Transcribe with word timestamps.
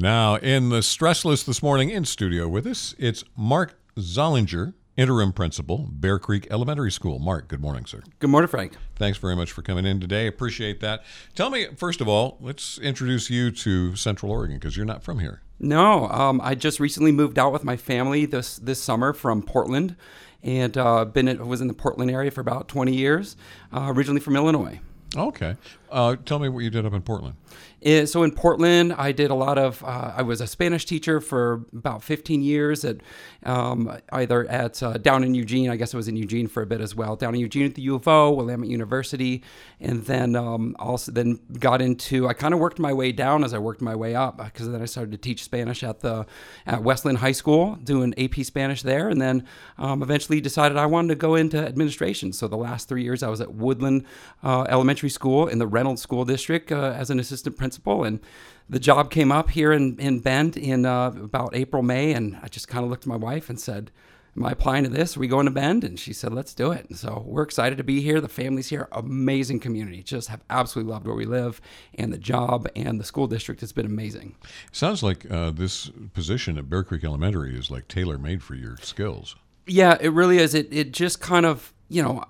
Now, 0.00 0.36
in 0.36 0.70
the 0.70 0.82
stress 0.82 1.26
list 1.26 1.46
this 1.46 1.62
morning 1.62 1.90
in 1.90 2.06
studio 2.06 2.48
with 2.48 2.66
us, 2.66 2.94
it's 2.98 3.22
Marc 3.36 3.74
Zollinger, 3.98 4.72
interim 4.96 5.34
principal, 5.34 5.90
Bear 5.92 6.18
Creek 6.18 6.46
Elementary 6.50 6.90
School. 6.90 7.18
Marc, 7.18 7.48
good 7.48 7.60
morning, 7.60 7.84
sir. 7.84 8.02
Good 8.18 8.30
morning, 8.30 8.48
Frank. 8.48 8.78
Thanks 8.96 9.18
very 9.18 9.36
much 9.36 9.52
for 9.52 9.60
coming 9.60 9.84
in 9.84 10.00
today. 10.00 10.26
Appreciate 10.26 10.80
that. 10.80 11.04
Tell 11.34 11.50
me, 11.50 11.66
first 11.76 12.00
of 12.00 12.08
all, 12.08 12.38
let's 12.40 12.78
introduce 12.78 13.28
you 13.28 13.50
to 13.50 13.94
Central 13.94 14.32
Oregon 14.32 14.56
because 14.56 14.74
you're 14.74 14.86
not 14.86 15.02
from 15.02 15.18
here. 15.18 15.42
No, 15.58 16.08
um, 16.08 16.40
I 16.42 16.54
just 16.54 16.80
recently 16.80 17.12
moved 17.12 17.38
out 17.38 17.52
with 17.52 17.62
my 17.62 17.76
family 17.76 18.24
this 18.24 18.56
this 18.56 18.82
summer 18.82 19.12
from 19.12 19.42
Portland, 19.42 19.96
and 20.42 20.78
uh, 20.78 21.04
been 21.04 21.46
was 21.46 21.60
in 21.60 21.68
the 21.68 21.74
Portland 21.74 22.10
area 22.10 22.30
for 22.30 22.40
about 22.40 22.68
20 22.68 22.94
years. 22.94 23.36
Uh, 23.70 23.92
originally 23.94 24.20
from 24.20 24.34
Illinois. 24.34 24.80
Okay. 25.14 25.56
Uh, 25.90 26.16
tell 26.24 26.38
me 26.38 26.48
what 26.48 26.60
you 26.60 26.70
did 26.70 26.86
up 26.86 26.92
in 26.92 27.02
Portland. 27.02 27.36
It, 27.80 28.08
so 28.08 28.22
in 28.24 28.32
Portland, 28.32 28.92
I 28.92 29.10
did 29.12 29.30
a 29.30 29.34
lot 29.34 29.56
of. 29.56 29.82
Uh, 29.82 30.12
I 30.16 30.22
was 30.22 30.42
a 30.42 30.46
Spanish 30.46 30.84
teacher 30.84 31.18
for 31.18 31.64
about 31.72 32.02
15 32.02 32.42
years 32.42 32.84
at 32.84 32.98
um, 33.44 33.96
either 34.12 34.46
at 34.48 34.82
uh, 34.82 34.98
down 34.98 35.24
in 35.24 35.34
Eugene. 35.34 35.70
I 35.70 35.76
guess 35.76 35.94
I 35.94 35.96
was 35.96 36.06
in 36.06 36.14
Eugene 36.14 36.46
for 36.46 36.62
a 36.62 36.66
bit 36.66 36.82
as 36.82 36.94
well. 36.94 37.16
Down 37.16 37.34
in 37.34 37.40
Eugene 37.40 37.64
at 37.64 37.74
the 37.76 37.82
U 37.82 37.94
of 37.94 38.06
O, 38.06 38.32
Willamette 38.32 38.68
University, 38.68 39.42
and 39.80 40.04
then 40.04 40.36
um, 40.36 40.76
also 40.78 41.10
then 41.10 41.40
got 41.58 41.80
into. 41.80 42.28
I 42.28 42.34
kind 42.34 42.52
of 42.52 42.60
worked 42.60 42.78
my 42.78 42.92
way 42.92 43.12
down 43.12 43.44
as 43.44 43.54
I 43.54 43.58
worked 43.58 43.80
my 43.80 43.96
way 43.96 44.14
up 44.14 44.36
because 44.36 44.68
then 44.68 44.82
I 44.82 44.84
started 44.84 45.12
to 45.12 45.18
teach 45.18 45.42
Spanish 45.42 45.82
at 45.82 46.00
the 46.00 46.26
at 46.66 46.82
Westland 46.82 47.18
High 47.18 47.32
School, 47.32 47.76
doing 47.76 48.12
AP 48.18 48.44
Spanish 48.44 48.82
there, 48.82 49.08
and 49.08 49.22
then 49.22 49.46
um, 49.78 50.02
eventually 50.02 50.42
decided 50.42 50.76
I 50.76 50.84
wanted 50.84 51.08
to 51.08 51.14
go 51.14 51.34
into 51.34 51.56
administration. 51.56 52.34
So 52.34 52.46
the 52.46 52.58
last 52.58 52.90
three 52.90 53.04
years 53.04 53.22
I 53.22 53.30
was 53.30 53.40
at 53.40 53.54
Woodland 53.54 54.04
uh, 54.42 54.66
Elementary 54.68 55.08
School 55.08 55.46
in 55.48 55.58
the 55.58 55.66
Reynolds 55.80 56.02
School 56.02 56.26
District 56.26 56.70
uh, 56.70 56.92
as 56.94 57.08
an 57.08 57.18
assistant 57.18 57.56
principal. 57.56 58.04
And 58.04 58.20
the 58.68 58.78
job 58.78 59.10
came 59.10 59.32
up 59.32 59.48
here 59.48 59.72
in, 59.72 59.98
in 59.98 60.20
Bend 60.20 60.58
in 60.58 60.84
uh, 60.84 61.06
about 61.06 61.56
April, 61.56 61.82
May. 61.82 62.12
And 62.12 62.38
I 62.42 62.48
just 62.48 62.68
kind 62.68 62.84
of 62.84 62.90
looked 62.90 63.04
at 63.04 63.08
my 63.08 63.16
wife 63.16 63.48
and 63.48 63.58
said, 63.58 63.90
Am 64.36 64.44
I 64.44 64.52
applying 64.52 64.84
to 64.84 64.90
this? 64.90 65.16
Are 65.16 65.20
we 65.20 65.26
going 65.26 65.46
to 65.46 65.50
Bend? 65.50 65.82
And 65.82 65.98
she 65.98 66.12
said, 66.12 66.34
Let's 66.34 66.52
do 66.52 66.70
it. 66.70 66.86
And 66.90 66.98
so 66.98 67.24
we're 67.26 67.42
excited 67.42 67.78
to 67.78 67.84
be 67.84 68.02
here. 68.02 68.20
The 68.20 68.28
family's 68.28 68.68
here, 68.68 68.88
amazing 68.92 69.60
community. 69.60 70.02
Just 70.02 70.28
have 70.28 70.42
absolutely 70.50 70.92
loved 70.92 71.06
where 71.06 71.16
we 71.16 71.24
live 71.24 71.62
and 71.94 72.12
the 72.12 72.18
job 72.18 72.68
and 72.76 73.00
the 73.00 73.04
school 73.04 73.26
district 73.26 73.62
It's 73.62 73.72
been 73.72 73.86
amazing. 73.86 74.36
Sounds 74.70 75.02
like 75.02 75.28
uh, 75.30 75.50
this 75.50 75.90
position 76.12 76.58
at 76.58 76.68
Bear 76.68 76.84
Creek 76.84 77.04
Elementary 77.04 77.58
is 77.58 77.70
like 77.70 77.88
tailor 77.88 78.18
made 78.18 78.42
for 78.42 78.54
your 78.54 78.76
skills. 78.82 79.34
Yeah, 79.66 79.96
it 79.98 80.12
really 80.12 80.36
is. 80.36 80.54
It, 80.54 80.68
it 80.70 80.92
just 80.92 81.22
kind 81.22 81.46
of, 81.46 81.72
you 81.88 82.02
know, 82.02 82.24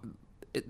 it, 0.55 0.67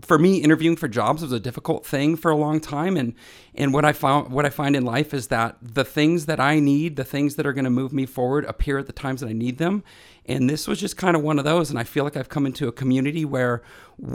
for 0.00 0.18
me, 0.18 0.38
interviewing 0.38 0.76
for 0.76 0.88
jobs 0.88 1.22
was 1.22 1.32
a 1.32 1.40
difficult 1.40 1.86
thing 1.86 2.16
for 2.16 2.30
a 2.30 2.36
long 2.36 2.60
time, 2.60 2.96
and 2.96 3.14
and 3.54 3.72
what 3.72 3.84
I 3.84 3.92
found, 3.92 4.32
what 4.32 4.46
I 4.46 4.50
find 4.50 4.74
in 4.74 4.84
life 4.84 5.12
is 5.12 5.28
that 5.28 5.56
the 5.60 5.84
things 5.84 6.26
that 6.26 6.40
I 6.40 6.58
need, 6.58 6.96
the 6.96 7.04
things 7.04 7.36
that 7.36 7.46
are 7.46 7.52
going 7.52 7.64
to 7.64 7.70
move 7.70 7.92
me 7.92 8.06
forward, 8.06 8.44
appear 8.46 8.78
at 8.78 8.86
the 8.86 8.92
times 8.92 9.20
that 9.20 9.28
I 9.28 9.32
need 9.32 9.58
them, 9.58 9.84
and 10.26 10.48
this 10.48 10.68
was 10.68 10.80
just 10.80 10.96
kind 10.96 11.16
of 11.16 11.22
one 11.22 11.38
of 11.38 11.44
those. 11.44 11.70
And 11.70 11.78
I 11.78 11.84
feel 11.84 12.04
like 12.04 12.16
I've 12.16 12.28
come 12.28 12.46
into 12.46 12.68
a 12.68 12.72
community 12.72 13.24
where 13.24 13.62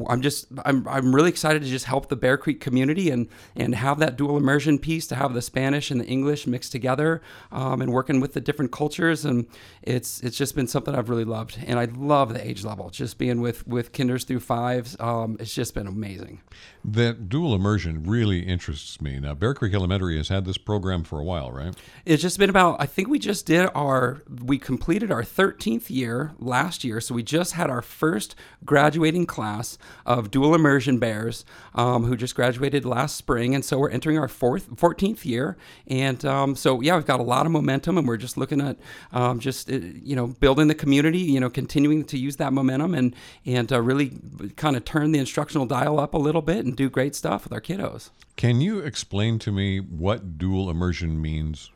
I'm 0.10 0.22
just 0.22 0.48
I'm, 0.66 0.88
I'm 0.88 1.16
really 1.16 1.30
excited 1.30 1.62
to 1.62 1.68
just 1.68 1.86
help 1.86 2.10
the 2.10 2.16
Bear 2.16 2.38
Creek 2.38 2.60
community 2.60 3.10
and 3.10 3.28
and 3.56 3.76
have 3.76 4.00
that 4.00 4.18
dual 4.18 4.38
immersion 4.38 4.80
piece 4.80 5.08
to 5.08 5.16
have 5.16 5.34
the 5.34 5.42
Spanish 5.42 5.92
and 5.92 6.02
the 6.02 6.06
English 6.06 6.48
mixed 6.48 6.72
together 6.72 7.22
um, 7.52 7.82
and 7.82 7.94
working 7.94 8.20
with 8.20 8.34
the 8.34 8.42
different 8.42 8.72
cultures 8.72 9.24
and 9.24 9.48
it's 9.84 10.22
it's 10.22 10.38
just 10.38 10.56
been 10.56 10.68
something 10.68 10.94
I've 10.94 11.10
really 11.10 11.24
loved 11.24 11.60
and 11.66 11.80
I 11.80 11.86
love 11.86 12.34
the 12.34 12.46
age 12.46 12.66
level 12.66 12.90
just 12.90 13.18
being 13.18 13.40
with 13.40 13.68
with 13.68 13.94
kinders 13.94 14.24
through 14.24 14.42
fives 14.42 14.98
um, 15.00 15.38
it's 15.40 15.54
just 15.54 15.74
been 15.74 15.88
amazing. 15.88 16.42
That 16.84 17.30
dual 17.30 17.54
immersion 17.54 18.04
really 18.04 18.40
interests 18.40 19.00
me. 19.00 19.20
Now 19.20 19.36
Bear 19.36 19.54
Creek 19.54 19.74
Elementary 19.74 20.18
has 20.18 20.30
had 20.30 20.46
this 20.46 20.58
program 20.58 21.04
for 21.04 21.20
a 21.20 21.24
while, 21.24 21.52
right? 21.52 21.74
It's 22.06 22.22
just 22.22 22.40
been 22.40 22.50
about 22.50 22.78
I 22.80 22.88
think 22.88 23.08
we 23.08 23.20
just 23.20 23.46
did 23.46 23.70
our 23.74 24.24
we 24.44 24.58
completed 24.58 25.12
our 25.12 25.24
13th 25.24 25.90
year 25.90 25.97
last 26.40 26.84
year 26.84 27.02
so 27.02 27.16
we 27.16 27.24
just 27.24 27.54
had 27.54 27.70
our 27.70 27.82
first 27.82 28.36
graduating 28.66 29.26
class 29.26 29.78
of 30.06 30.30
dual 30.32 30.54
immersion 30.54 31.00
bears 31.00 31.46
um, 31.76 32.04
who 32.04 32.16
just 32.16 32.36
graduated 32.36 32.86
last 32.86 33.16
spring. 33.16 33.56
And 33.56 33.64
so 33.64 33.80
we're 33.80 33.90
entering 33.90 34.18
our 34.18 34.28
fourth, 34.28 34.70
14th 34.76 35.26
year. 35.26 35.58
And 35.88 36.24
um, 36.26 36.56
so, 36.56 36.82
yeah, 36.82 36.96
we've 36.96 37.06
got 37.06 37.20
a 37.20 37.24
lot 37.24 37.46
of 37.46 37.52
momentum 37.52 37.98
and 37.98 38.08
we're 38.08 38.18
just 38.18 38.38
looking 38.38 38.62
at 38.62 38.78
um, 39.12 39.40
just, 39.40 39.72
uh, 39.72 39.76
you 39.76 40.16
know, 40.16 40.28
building 40.28 40.68
the 40.68 40.76
community, 40.76 41.20
you 41.20 41.40
know, 41.40 41.50
continuing 41.50 42.04
to 42.06 42.18
use 42.18 42.36
that 42.38 42.54
momentum 42.54 42.94
and, 42.94 43.16
and 43.46 43.72
uh, 43.72 43.82
really 43.82 44.20
kind 44.56 44.76
of 44.76 44.86
turn 44.86 45.12
the 45.12 45.20
instructional 45.20 45.66
dial 45.66 46.00
up 46.00 46.14
a 46.14 46.18
little 46.18 46.42
bit 46.42 46.66
and 46.66 46.76
do 46.76 46.90
great 46.90 47.16
stuff 47.16 47.44
with 47.44 47.54
our 47.54 47.62
kiddos. 47.62 48.10
Can 48.36 48.62
you 48.62 48.80
explain 48.80 49.40
to 49.40 49.52
me 49.52 49.80
what 49.80 50.38
dual 50.38 50.70
immersion 50.70 51.22
means? 51.22 51.72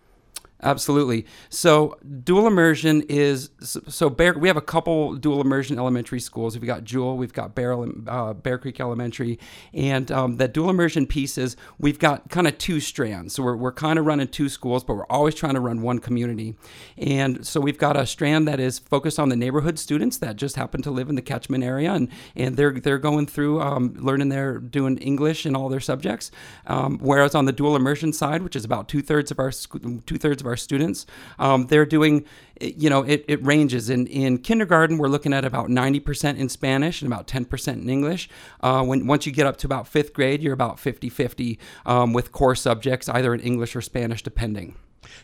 Absolutely. 0.63 1.25
So 1.49 1.97
dual 2.23 2.45
immersion 2.45 3.01
is 3.09 3.49
so 3.61 4.09
Bear. 4.09 4.38
We 4.38 4.47
have 4.47 4.57
a 4.57 4.61
couple 4.61 5.16
dual 5.16 5.41
immersion 5.41 5.79
elementary 5.79 6.19
schools. 6.19 6.55
We've 6.57 6.67
got 6.67 6.83
Jewell, 6.83 7.17
we've 7.17 7.33
got 7.33 7.55
Bear, 7.55 7.73
uh, 8.07 8.33
Bear 8.33 8.59
Creek 8.59 8.79
Elementary, 8.79 9.39
and 9.73 10.11
um, 10.11 10.38
that 10.38 10.53
dual 10.53 10.69
immersion 10.69 11.07
piece 11.07 11.38
is 11.38 11.55
we've 11.79 11.97
got 11.97 12.29
kind 12.29 12.47
of 12.47 12.57
two 12.59 12.79
strands. 12.79 13.33
So 13.33 13.44
we're, 13.44 13.55
we're 13.55 13.72
kind 13.72 13.97
of 13.97 14.05
running 14.05 14.27
two 14.27 14.49
schools, 14.49 14.83
but 14.83 14.95
we're 14.95 15.05
always 15.07 15.33
trying 15.33 15.55
to 15.55 15.59
run 15.59 15.81
one 15.81 15.97
community. 15.97 16.55
And 16.97 17.45
so 17.45 17.59
we've 17.59 17.79
got 17.79 17.97
a 17.97 18.05
strand 18.05 18.47
that 18.47 18.59
is 18.59 18.78
focused 18.78 19.17
on 19.19 19.29
the 19.29 19.35
neighborhood 19.35 19.79
students 19.79 20.17
that 20.17 20.35
just 20.35 20.55
happen 20.57 20.83
to 20.83 20.91
live 20.91 21.09
in 21.09 21.16
the 21.16 21.22
catchment 21.23 21.63
area, 21.63 21.91
and 21.91 22.07
and 22.35 22.55
they're 22.55 22.73
they're 22.73 22.99
going 22.99 23.25
through 23.25 23.61
um, 23.61 23.95
learning 23.97 24.29
their 24.29 24.59
doing 24.59 24.97
English 24.99 25.45
in 25.47 25.55
all 25.55 25.69
their 25.69 25.79
subjects. 25.79 26.29
Um, 26.67 26.99
whereas 26.99 27.33
on 27.33 27.45
the 27.45 27.51
dual 27.51 27.75
immersion 27.75 28.13
side, 28.13 28.43
which 28.43 28.55
is 28.55 28.63
about 28.63 28.88
two 28.88 29.01
thirds 29.01 29.31
of 29.31 29.39
our 29.39 29.51
two 29.51 30.17
thirds 30.17 30.41
of 30.41 30.47
our 30.47 30.50
students. 30.57 31.06
Um, 31.39 31.67
they're 31.67 31.85
doing, 31.85 32.25
you 32.59 32.89
know, 32.89 33.03
it, 33.03 33.25
it 33.28 33.44
ranges. 33.44 33.89
In, 33.89 34.07
in 34.07 34.38
kindergarten, 34.39 34.97
we're 34.97 35.07
looking 35.07 35.34
at 35.34 35.45
about 35.45 35.69
90% 35.69 36.38
in 36.38 36.50
Spanish 36.50 37.01
and 37.01 37.12
about 37.12 37.28
10% 37.28 37.73
in 37.73 37.89
English. 37.89 38.29
Uh, 38.61 38.84
when 38.84 39.07
Once 39.07 39.25
you 39.25 39.31
get 39.31 39.45
up 39.45 39.57
to 39.57 39.67
about 39.67 39.88
fifth 39.88 40.13
grade, 40.13 40.41
you're 40.41 40.53
about 40.53 40.79
50 40.79 41.09
50 41.09 41.59
um, 41.85 42.13
with 42.13 42.31
core 42.31 42.56
subjects, 42.56 43.09
either 43.09 43.34
in 43.34 43.40
English 43.40 43.75
or 43.75 43.81
Spanish, 43.81 44.23
depending. 44.23 44.75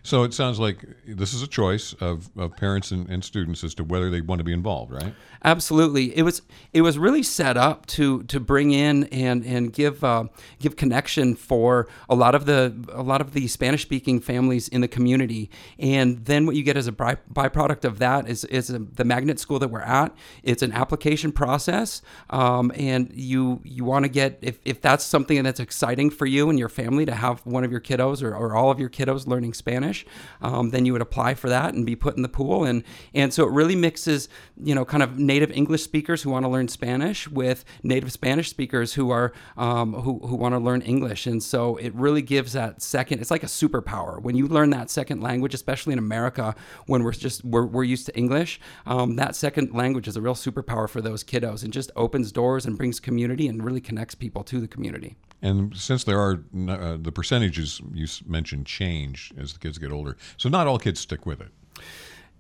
So 0.04 0.24
it 0.24 0.34
sounds 0.34 0.60
like 0.60 0.86
this 1.06 1.34
is 1.34 1.42
a 1.42 1.48
choice 1.48 1.94
of, 1.94 2.30
of 2.38 2.56
parents 2.56 2.92
and, 2.92 3.10
and, 3.10 3.24
students 3.24 3.64
as 3.64 3.74
to 3.76 3.84
whether 3.84 4.10
they 4.10 4.22
want 4.22 4.40
to 4.40 4.44
be 4.44 4.54
involved, 4.54 4.92
right? 4.92 5.14
Absolutely. 5.44 6.16
It 6.18 6.24
was 6.24 6.42
it 6.74 6.82
was 6.82 6.98
really 6.98 7.24
set 7.24 7.58
up 7.58 7.86
to 7.88 8.24
to 8.24 8.40
bring 8.40 8.72
in 8.72 9.06
and 9.06 9.46
and 9.46 9.74
give 9.74 10.04
uh, 10.04 10.26
give 10.60 10.76
connection 10.76 11.36
for 11.36 11.88
a 12.10 12.16
lot 12.16 12.36
of 12.36 12.46
the 12.46 12.74
a 12.92 13.02
lot 13.02 13.22
of 13.22 13.34
the 13.34 13.48
Spanish 13.48 13.82
speaking 13.82 14.20
families 14.20 14.68
in 14.68 14.82
the 14.82 14.88
community. 14.88 15.50
And 15.78 16.26
then 16.26 16.46
what 16.46 16.56
you 16.56 16.64
get 16.64 16.78
as 16.78 16.88
a 16.88 16.92
by, 16.92 17.18
byproduct 17.32 17.86
of 17.86 18.00
that 18.00 18.28
is 18.28 18.44
is 18.46 18.70
a, 18.70 18.80
the 18.80 19.04
magnet 19.04 19.40
school 19.40 19.60
that 19.60 19.70
we're 19.70 19.82
at. 19.82 20.16
It's 20.44 20.62
an 20.62 20.72
application 20.72 21.32
process, 21.32 22.02
um, 22.30 22.72
and 22.76 23.12
you 23.14 23.62
you 23.64 23.84
want 23.84 24.06
to 24.06 24.10
get 24.10 24.40
if, 24.42 24.60
if 24.66 24.82
that's 24.82 25.04
something 25.04 25.42
that's 25.44 25.60
exciting 25.60 26.10
for 26.10 26.26
you 26.26 26.50
and 26.50 26.58
your 26.58 26.70
family 26.70 27.06
to 27.06 27.16
have 27.16 27.46
one 27.46 27.64
of 27.64 27.72
your 27.72 27.82
kiddos 27.82 28.24
or, 28.24 28.36
or 28.36 28.56
all 28.56 28.72
of 28.72 28.80
your 28.80 28.90
kiddos 28.90 29.28
learning 29.28 29.54
Spanish 29.54 29.77
Spanish, 29.78 30.06
um, 30.42 30.72
then 30.72 30.86
you 30.86 30.94
would 30.94 31.02
apply 31.02 31.36
for 31.36 31.50
that 31.50 31.74
and 31.74 31.86
be 31.86 31.96
put 31.96 32.16
in 32.16 32.24
the 32.24 32.30
pool. 32.30 32.64
And 32.64 32.84
and 33.14 33.34
so 33.34 33.46
it 33.46 33.52
really 33.52 33.76
mixes, 33.76 34.28
you 34.62 34.74
know, 34.74 34.86
kind 34.86 35.04
of 35.04 35.20
native 35.20 35.52
English 35.52 35.84
speakers 35.84 36.24
who 36.24 36.32
want 36.32 36.46
to 36.46 36.50
learn 36.50 36.68
Spanish 36.68 37.28
with 37.28 37.64
native 37.84 38.12
Spanish 38.12 38.50
speakers 38.50 38.94
who 38.96 39.12
are 39.12 39.34
um, 39.56 39.94
who 39.94 40.20
who 40.28 40.36
want 40.36 40.54
to 40.54 40.60
learn 40.60 40.82
English. 40.82 41.28
And 41.28 41.44
so 41.44 41.78
it 41.78 41.94
really 41.94 42.22
gives 42.22 42.54
that 42.54 42.82
second. 42.82 43.22
It's 43.22 43.32
like 43.32 43.44
a 43.44 43.48
superpower 43.48 44.22
when 44.22 44.36
you 44.36 44.48
learn 44.48 44.72
that 44.72 44.90
second 44.90 45.22
language, 45.22 45.54
especially 45.54 45.94
in 45.94 46.00
America 46.00 46.56
when 46.88 47.04
we're 47.04 47.12
just 47.12 47.44
we're, 47.46 47.66
we're 47.66 47.84
used 47.84 48.06
to 48.08 48.18
English. 48.18 48.60
Um, 48.86 49.16
that 49.18 49.36
second 49.36 49.74
language 49.74 50.08
is 50.08 50.18
a 50.18 50.22
real 50.22 50.36
superpower 50.36 50.90
for 50.90 51.02
those 51.02 51.24
kiddos 51.24 51.64
and 51.64 51.72
just 51.72 51.92
opens 51.96 52.32
doors 52.32 52.66
and 52.66 52.78
brings 52.78 53.00
community 53.00 53.48
and 53.48 53.64
really 53.64 53.82
connects 53.82 54.16
people 54.16 54.44
to 54.44 54.60
the 54.60 54.68
community. 54.68 55.16
And 55.42 55.78
since 55.78 56.04
there 56.04 56.20
are 56.20 56.44
uh, 56.68 56.98
the 57.00 57.12
percentages 57.12 57.80
you 57.94 58.08
mentioned 58.26 58.66
change 58.66 59.32
as 59.38 59.54
the 59.54 59.60
kids 59.68 59.78
get 59.78 59.92
older, 59.92 60.16
so 60.38 60.48
not 60.50 60.66
all 60.66 60.80
kids 60.80 61.00
stick 61.00 61.26
with 61.26 61.42
it. 61.42 61.50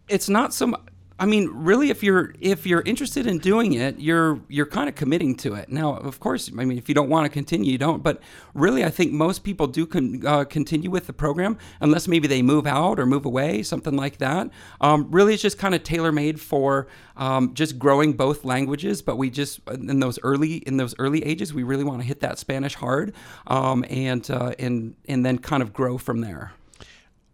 It's 0.07 0.29
not 0.29 0.53
some. 0.53 0.75
I 1.19 1.25
mean, 1.25 1.49
really, 1.51 1.89
if 1.89 2.03
you're 2.03 2.33
if 2.39 2.65
you're 2.67 2.83
interested 2.83 3.25
in 3.25 3.39
doing 3.39 3.73
it, 3.73 3.99
you're 3.99 4.39
you're 4.47 4.67
kind 4.67 4.87
of 4.87 4.95
committing 4.95 5.35
to 5.37 5.55
it. 5.55 5.67
Now, 5.67 5.95
of 5.95 6.19
course, 6.19 6.49
I 6.49 6.63
mean, 6.63 6.77
if 6.77 6.87
you 6.87 6.95
don't 6.95 7.09
want 7.09 7.25
to 7.25 7.29
continue, 7.29 7.71
you 7.71 7.79
don't. 7.79 8.03
But 8.03 8.21
really, 8.53 8.85
I 8.85 8.89
think 8.89 9.11
most 9.11 9.43
people 9.43 9.65
do 9.65 9.87
con- 9.87 10.21
uh, 10.25 10.43
continue 10.45 10.91
with 10.91 11.07
the 11.07 11.13
program, 11.13 11.57
unless 11.81 12.07
maybe 12.07 12.27
they 12.27 12.43
move 12.43 12.67
out 12.67 12.99
or 12.99 13.05
move 13.05 13.25
away, 13.25 13.63
something 13.63 13.95
like 13.95 14.19
that. 14.19 14.49
Um, 14.79 15.07
really, 15.09 15.33
it's 15.33 15.41
just 15.41 15.57
kind 15.57 15.73
of 15.73 15.81
tailor 15.81 16.11
made 16.11 16.39
for 16.39 16.87
um, 17.17 17.55
just 17.55 17.79
growing 17.79 18.13
both 18.13 18.45
languages. 18.45 19.01
But 19.01 19.17
we 19.17 19.31
just 19.31 19.59
in 19.67 19.99
those 19.99 20.19
early 20.21 20.57
in 20.57 20.77
those 20.77 20.93
early 20.99 21.25
ages, 21.25 21.51
we 21.53 21.63
really 21.63 21.83
want 21.83 21.99
to 21.99 22.07
hit 22.07 22.19
that 22.21 22.37
Spanish 22.37 22.75
hard, 22.75 23.13
um, 23.47 23.83
and 23.89 24.29
uh, 24.29 24.53
and 24.59 24.95
and 25.09 25.25
then 25.25 25.39
kind 25.39 25.63
of 25.63 25.73
grow 25.73 25.97
from 25.97 26.21
there. 26.21 26.53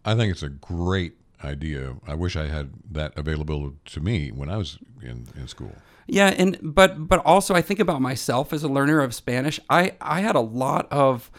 I 0.04 0.14
think 0.14 0.30
it's 0.32 0.42
a 0.42 0.48
great 0.48 1.14
idea. 1.42 1.96
I 2.06 2.14
wish 2.14 2.36
I 2.36 2.46
had 2.46 2.72
that 2.90 3.16
available 3.16 3.74
to 3.84 4.00
me 4.00 4.30
when 4.30 4.48
I 4.48 4.56
was 4.56 4.78
in, 5.02 5.26
in 5.36 5.48
school. 5.48 5.72
Yeah, 6.06 6.34
and 6.36 6.58
but 6.62 7.08
but 7.08 7.24
also 7.24 7.54
I 7.54 7.62
think 7.62 7.80
about 7.80 8.02
myself 8.02 8.52
as 8.52 8.62
a 8.62 8.68
learner 8.68 9.00
of 9.00 9.14
Spanish. 9.14 9.58
I 9.70 9.92
I 10.00 10.20
had 10.20 10.36
a 10.36 10.40
lot 10.40 10.86
of 10.92 11.30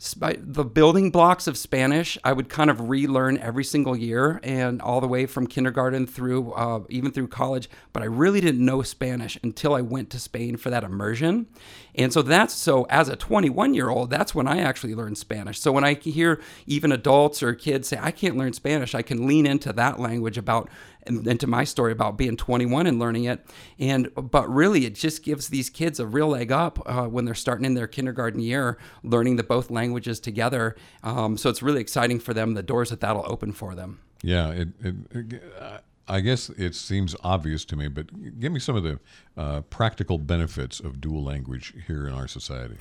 the 0.00 0.64
building 0.64 1.10
blocks 1.10 1.46
of 1.46 1.58
Spanish, 1.58 2.16
I 2.24 2.32
would 2.32 2.48
kind 2.48 2.70
of 2.70 2.88
relearn 2.88 3.36
every 3.36 3.64
single 3.64 3.94
year 3.94 4.40
and 4.42 4.80
all 4.80 4.98
the 5.02 5.06
way 5.06 5.26
from 5.26 5.46
kindergarten 5.46 6.06
through 6.06 6.52
uh, 6.52 6.80
even 6.88 7.10
through 7.12 7.28
college. 7.28 7.68
But 7.92 8.02
I 8.02 8.06
really 8.06 8.40
didn't 8.40 8.64
know 8.64 8.80
Spanish 8.80 9.38
until 9.42 9.74
I 9.74 9.82
went 9.82 10.08
to 10.10 10.18
Spain 10.18 10.56
for 10.56 10.70
that 10.70 10.84
immersion. 10.84 11.48
And 11.94 12.14
so 12.14 12.22
that's 12.22 12.54
so 12.54 12.84
as 12.88 13.10
a 13.10 13.16
21 13.16 13.74
year 13.74 13.90
old, 13.90 14.08
that's 14.08 14.34
when 14.34 14.48
I 14.48 14.60
actually 14.60 14.94
learned 14.94 15.18
Spanish. 15.18 15.60
So 15.60 15.70
when 15.70 15.84
I 15.84 15.92
hear 15.92 16.40
even 16.66 16.92
adults 16.92 17.42
or 17.42 17.52
kids 17.52 17.88
say, 17.88 17.98
I 18.00 18.10
can't 18.10 18.38
learn 18.38 18.54
Spanish, 18.54 18.94
I 18.94 19.02
can 19.02 19.26
lean 19.26 19.44
into 19.44 19.70
that 19.74 20.00
language 20.00 20.38
about 20.38 20.70
into 21.06 21.46
my 21.46 21.64
story 21.64 21.92
about 21.92 22.16
being 22.16 22.36
21 22.36 22.86
and 22.86 22.98
learning 22.98 23.24
it. 23.24 23.46
And 23.78 24.08
but 24.14 24.48
really, 24.52 24.84
it 24.86 24.94
just 24.94 25.22
gives 25.22 25.48
these 25.48 25.70
kids 25.70 26.00
a 26.00 26.06
real 26.06 26.28
leg 26.28 26.52
up 26.52 26.80
uh, 26.86 27.06
when 27.06 27.24
they're 27.24 27.34
starting 27.34 27.64
in 27.64 27.74
their 27.74 27.86
kindergarten 27.86 28.40
year, 28.40 28.78
learning 29.02 29.36
the 29.36 29.42
both 29.42 29.70
languages 29.70 30.20
together. 30.20 30.76
Um, 31.02 31.36
so 31.36 31.50
it's 31.50 31.62
really 31.62 31.80
exciting 31.80 32.20
for 32.20 32.34
them. 32.34 32.54
The 32.54 32.62
doors 32.62 32.90
that 32.90 33.00
that'll 33.00 33.30
open 33.30 33.52
for 33.52 33.74
them. 33.74 34.00
Yeah, 34.22 34.50
it, 34.50 34.68
it, 34.80 34.94
it, 35.12 35.42
I 36.10 36.20
guess 36.20 36.50
it 36.50 36.74
seems 36.74 37.14
obvious 37.22 37.64
to 37.66 37.76
me, 37.76 37.86
but 37.86 38.40
give 38.40 38.50
me 38.50 38.58
some 38.58 38.74
of 38.74 38.82
the 38.82 38.98
uh, 39.36 39.60
practical 39.62 40.18
benefits 40.18 40.80
of 40.80 41.00
dual 41.00 41.22
language 41.22 41.72
here 41.86 42.06
in 42.06 42.12
our 42.12 42.26
society. 42.26 42.76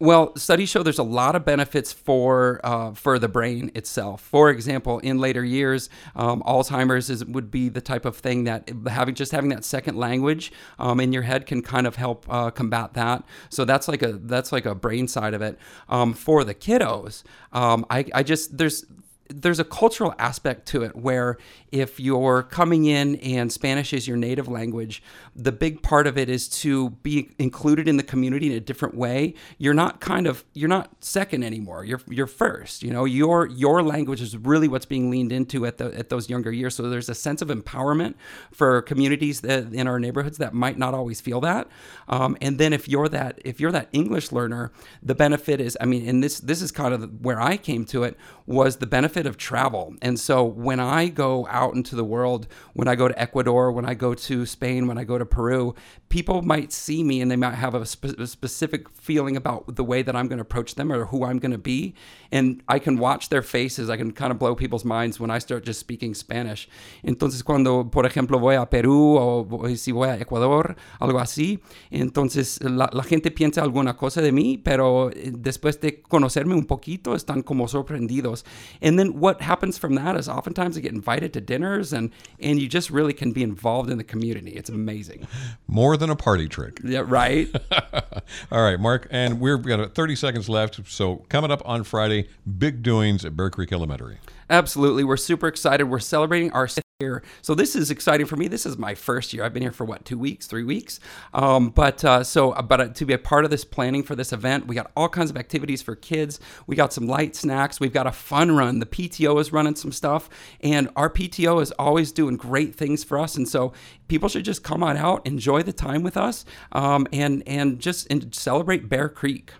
Well, 0.00 0.36
studies 0.36 0.68
show 0.68 0.84
there's 0.84 1.00
a 1.00 1.02
lot 1.02 1.34
of 1.34 1.44
benefits 1.44 1.92
for 1.92 2.60
uh, 2.62 2.92
for 2.92 3.18
the 3.18 3.28
brain 3.28 3.72
itself. 3.74 4.20
For 4.20 4.48
example, 4.48 5.00
in 5.00 5.18
later 5.18 5.44
years, 5.44 5.90
um, 6.14 6.40
Alzheimer's 6.42 7.10
is, 7.10 7.24
would 7.24 7.50
be 7.50 7.68
the 7.68 7.80
type 7.80 8.04
of 8.04 8.16
thing 8.16 8.44
that 8.44 8.70
having 8.86 9.16
just 9.16 9.32
having 9.32 9.50
that 9.50 9.64
second 9.64 9.96
language 9.96 10.52
um, 10.78 11.00
in 11.00 11.12
your 11.12 11.22
head 11.22 11.46
can 11.46 11.62
kind 11.62 11.84
of 11.84 11.96
help 11.96 12.26
uh, 12.28 12.52
combat 12.52 12.94
that. 12.94 13.24
So 13.48 13.64
that's 13.64 13.88
like 13.88 14.02
a 14.02 14.12
that's 14.12 14.52
like 14.52 14.66
a 14.66 14.74
brain 14.74 15.08
side 15.08 15.34
of 15.34 15.42
it. 15.42 15.58
Um, 15.88 16.14
for 16.14 16.44
the 16.44 16.54
kiddos, 16.54 17.24
um, 17.52 17.84
I, 17.90 18.04
I 18.14 18.22
just 18.22 18.56
there's 18.56 18.84
there's 19.28 19.60
a 19.60 19.64
cultural 19.64 20.14
aspect 20.18 20.66
to 20.68 20.82
it 20.82 20.96
where 20.96 21.36
if 21.70 22.00
you're 22.00 22.42
coming 22.42 22.86
in 22.86 23.16
and 23.16 23.52
Spanish 23.52 23.92
is 23.92 24.08
your 24.08 24.16
native 24.16 24.48
language, 24.48 25.02
the 25.36 25.52
big 25.52 25.82
part 25.82 26.06
of 26.06 26.16
it 26.16 26.30
is 26.30 26.48
to 26.48 26.90
be 26.90 27.30
included 27.38 27.88
in 27.88 27.96
the 27.98 28.02
community 28.02 28.46
in 28.46 28.52
a 28.52 28.60
different 28.60 28.94
way. 28.94 29.34
You're 29.58 29.74
not 29.74 30.00
kind 30.00 30.26
of 30.26 30.44
you're 30.54 30.68
not 30.68 31.04
second 31.04 31.42
anymore. 31.42 31.84
You're 31.84 32.00
you're 32.08 32.26
first. 32.26 32.82
You 32.82 32.90
know, 32.90 33.04
your 33.04 33.46
your 33.46 33.82
language 33.82 34.22
is 34.22 34.36
really 34.36 34.68
what's 34.68 34.86
being 34.86 35.10
leaned 35.10 35.32
into 35.32 35.66
at 35.66 35.78
the 35.78 35.96
at 35.96 36.08
those 36.08 36.30
younger 36.30 36.50
years. 36.50 36.74
So 36.74 36.88
there's 36.88 37.08
a 37.08 37.14
sense 37.14 37.42
of 37.42 37.48
empowerment 37.48 38.14
for 38.50 38.80
communities 38.82 39.42
that 39.42 39.74
in 39.74 39.86
our 39.86 40.00
neighborhoods 40.00 40.38
that 40.38 40.54
might 40.54 40.78
not 40.78 40.94
always 40.94 41.20
feel 41.20 41.40
that. 41.42 41.68
Um, 42.08 42.36
and 42.40 42.58
then 42.58 42.72
if 42.72 42.88
you're 42.88 43.08
that 43.10 43.40
if 43.44 43.60
you're 43.60 43.72
that 43.72 43.88
English 43.92 44.32
learner, 44.32 44.72
the 45.02 45.14
benefit 45.14 45.60
is 45.60 45.76
I 45.80 45.84
mean, 45.84 46.08
and 46.08 46.24
this 46.24 46.40
this 46.40 46.62
is 46.62 46.72
kind 46.72 46.94
of 46.94 47.24
where 47.24 47.40
I 47.40 47.58
came 47.58 47.84
to 47.86 48.04
it 48.04 48.16
was 48.46 48.76
the 48.76 48.86
benefit 48.86 49.17
of 49.26 49.36
travel. 49.36 49.94
And 50.02 50.18
so 50.18 50.44
when 50.44 50.80
I 50.80 51.08
go 51.08 51.46
out 51.48 51.74
into 51.74 51.96
the 51.96 52.04
world, 52.04 52.46
when 52.72 52.88
I 52.88 52.94
go 52.94 53.08
to 53.08 53.20
Ecuador, 53.20 53.72
when 53.72 53.84
I 53.84 53.94
go 53.94 54.14
to 54.14 54.46
Spain, 54.46 54.86
when 54.86 54.98
I 54.98 55.04
go 55.04 55.18
to 55.18 55.26
Peru, 55.26 55.74
people 56.08 56.42
might 56.42 56.72
see 56.72 57.04
me 57.04 57.20
and 57.20 57.30
they 57.30 57.36
might 57.36 57.54
have 57.54 57.74
a, 57.74 57.84
spe- 57.84 58.18
a 58.18 58.26
specific 58.26 58.88
feeling 58.90 59.36
about 59.36 59.76
the 59.76 59.84
way 59.84 60.02
that 60.02 60.16
I'm 60.16 60.28
going 60.28 60.38
to 60.38 60.42
approach 60.42 60.74
them 60.74 60.90
or 60.92 61.06
who 61.06 61.24
I'm 61.24 61.38
going 61.38 61.52
to 61.52 61.58
be. 61.58 61.94
And 62.32 62.62
I 62.68 62.78
can 62.78 62.98
watch 62.98 63.28
their 63.28 63.42
faces. 63.42 63.90
I 63.90 63.96
can 63.96 64.12
kind 64.12 64.32
of 64.32 64.38
blow 64.38 64.54
people's 64.54 64.84
minds 64.84 65.20
when 65.20 65.30
I 65.30 65.38
start 65.38 65.64
just 65.64 65.80
speaking 65.80 66.14
Spanish. 66.14 66.68
Entonces, 67.04 67.44
cuando, 67.44 67.84
por 67.84 68.04
ejemplo, 68.04 68.38
voy 68.38 68.54
a 68.54 68.66
Perú 68.66 69.16
o 69.18 69.74
si 69.76 69.92
voy 69.92 70.08
a 70.08 70.18
Ecuador, 70.18 70.76
algo 71.00 71.20
así, 71.20 71.60
entonces 71.90 72.62
la, 72.62 72.90
la 72.92 73.02
gente 73.02 73.30
piensa 73.30 73.62
alguna 73.62 73.96
cosa 73.96 74.20
de 74.20 74.32
mí, 74.32 74.58
pero 74.58 75.10
eh, 75.10 75.32
después 75.32 75.80
de 75.80 76.02
conocerme 76.02 76.54
un 76.54 76.66
poquito, 76.66 77.14
están 77.14 77.42
como 77.42 77.68
sorprendidos 77.68 78.44
and 78.80 78.98
then 78.98 79.18
what 79.18 79.40
happens 79.40 79.78
from 79.78 79.94
that 79.94 80.16
is 80.16 80.28
oftentimes 80.28 80.76
I 80.76 80.80
get 80.80 80.92
invited 80.92 81.32
to 81.34 81.40
dinners 81.40 81.92
and 81.92 82.10
and 82.40 82.60
you 82.60 82.68
just 82.68 82.90
really 82.90 83.12
can 83.12 83.32
be 83.32 83.42
involved 83.42 83.90
in 83.90 83.98
the 83.98 84.04
community. 84.04 84.52
It's 84.52 84.70
amazing. 84.70 85.26
More 85.66 85.96
than 85.98 86.10
a 86.10 86.16
party 86.16 86.48
trick. 86.48 86.80
Yeah, 86.82 87.02
right. 87.04 87.48
All 88.50 88.62
right, 88.62 88.80
Marc, 88.80 89.06
and 89.10 89.40
we've 89.40 89.62
got 89.62 89.94
30 89.94 90.16
seconds 90.16 90.48
left. 90.48 90.80
So 90.88 91.24
coming 91.28 91.50
up 91.50 91.62
on 91.64 91.84
Friday, 91.84 92.28
big 92.58 92.82
doings 92.82 93.24
at 93.24 93.36
Bear 93.36 93.50
Creek 93.50 93.72
Elementary. 93.72 94.18
Absolutely. 94.50 95.04
We're 95.04 95.16
super 95.16 95.46
excited. 95.46 95.84
We're 95.84 95.98
celebrating 95.98 96.50
our 96.52 96.68
year. 97.00 97.22
So 97.42 97.54
this 97.54 97.76
is 97.76 97.92
exciting 97.92 98.26
for 98.26 98.34
me. 98.34 98.48
This 98.48 98.66
is 98.66 98.76
my 98.76 98.96
first 98.96 99.32
year. 99.32 99.44
I've 99.44 99.52
been 99.52 99.62
here 99.62 99.70
for 99.70 99.84
what, 99.84 100.04
two 100.04 100.18
weeks, 100.18 100.48
three 100.48 100.64
weeks? 100.64 100.98
Um, 101.32 101.70
but 101.70 102.04
uh, 102.04 102.24
so, 102.24 102.50
uh, 102.50 102.62
but 102.62 102.80
uh, 102.80 102.88
to 102.88 103.04
be 103.04 103.12
a 103.12 103.18
part 103.18 103.44
of 103.44 103.52
this 103.52 103.64
planning 103.64 104.02
for 104.02 104.16
this 104.16 104.32
event, 104.32 104.66
we 104.66 104.74
got 104.74 104.90
all 104.96 105.08
kinds 105.08 105.30
of 105.30 105.36
activities 105.36 105.80
for 105.80 105.94
kids. 105.94 106.40
We 106.66 106.74
got 106.74 106.92
some 106.92 107.06
light 107.06 107.36
snacks. 107.36 107.78
We've 107.78 107.92
got 107.92 108.08
a 108.08 108.10
fun 108.10 108.50
run. 108.50 108.80
The 108.80 108.86
PTO 108.86 109.40
is 109.40 109.52
running 109.52 109.76
some 109.76 109.92
stuff, 109.92 110.28
and 110.60 110.88
our 110.96 111.08
PTO 111.08 111.62
is 111.62 111.70
always 111.78 112.10
doing 112.10 112.36
great 112.36 112.74
things 112.74 113.04
for 113.04 113.16
us. 113.16 113.36
And 113.36 113.46
so 113.48 113.72
people 114.08 114.28
should 114.28 114.44
just 114.44 114.64
come 114.64 114.82
on 114.82 114.96
out, 114.96 115.24
enjoy 115.24 115.62
the 115.62 115.72
time 115.72 116.02
with 116.02 116.16
us, 116.16 116.44
um, 116.72 117.06
and 117.12 117.44
and 117.46 117.78
just 117.78 118.08
and 118.10 118.34
celebrate 118.34 118.88
Bear 118.88 119.08
Creek. 119.08 119.52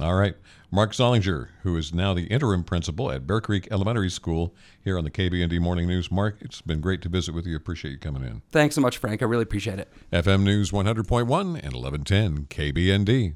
All 0.00 0.14
right. 0.14 0.34
Marc 0.72 0.90
Zollinger, 0.90 1.48
who 1.62 1.76
is 1.76 1.94
now 1.94 2.14
the 2.14 2.24
interim 2.24 2.64
principal 2.64 3.12
at 3.12 3.28
Bear 3.28 3.40
Creek 3.40 3.68
Elementary 3.70 4.10
School 4.10 4.56
here 4.82 4.98
on 4.98 5.04
the 5.04 5.10
KBND 5.10 5.60
Morning 5.60 5.86
News. 5.86 6.10
Marc, 6.10 6.38
it's 6.40 6.60
been 6.60 6.80
great 6.80 7.00
to 7.02 7.08
visit 7.08 7.32
with 7.32 7.46
you. 7.46 7.54
Appreciate 7.54 7.92
you 7.92 7.98
coming 7.98 8.24
in. 8.24 8.42
Thanks 8.50 8.74
so 8.74 8.80
much, 8.80 8.98
Frank. 8.98 9.22
I 9.22 9.26
really 9.26 9.44
appreciate 9.44 9.78
it. 9.78 9.88
FM 10.12 10.42
News 10.42 10.72
100.1 10.72 11.20
and 11.22 11.74
1110 11.74 12.46
KBND. 12.46 13.34